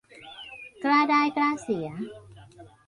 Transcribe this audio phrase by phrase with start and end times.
[0.83, 1.87] กล้าได้กล้าเสีย